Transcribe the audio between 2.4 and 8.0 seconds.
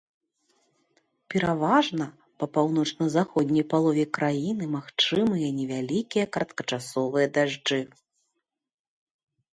па паўночна-заходняй палове краіны магчымыя невялікія кароткачасовыя дажджы.